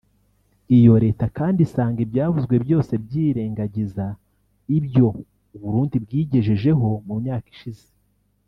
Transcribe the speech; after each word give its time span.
Iyo 0.77 0.93
leta 1.03 1.25
kandi 1.37 1.59
isanga 1.67 1.99
ibyavuzwe 2.05 2.55
byose 2.65 2.91
byirengagiza 3.03 4.05
ibyo 4.77 5.07
u 5.55 5.57
Burundi 5.61 5.95
bwigejejeho 6.03 6.89
mu 7.07 7.15
myaka 7.23 7.47
ishize 7.55 7.87